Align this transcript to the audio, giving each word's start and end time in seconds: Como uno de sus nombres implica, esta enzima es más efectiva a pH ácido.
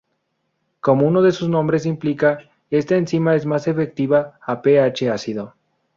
Como 0.79 1.05
uno 1.07 1.21
de 1.21 1.31
sus 1.31 1.47
nombres 1.47 1.85
implica, 1.85 2.39
esta 2.71 2.95
enzima 2.95 3.35
es 3.35 3.45
más 3.45 3.67
efectiva 3.67 4.39
a 4.41 4.63
pH 4.63 5.11
ácido. 5.11 5.53